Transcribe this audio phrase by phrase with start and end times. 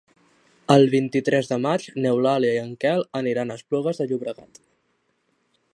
[0.75, 4.61] El vint-i-tres de maig n'Eulàlia i en Quel aniran a Esplugues de Llobregat.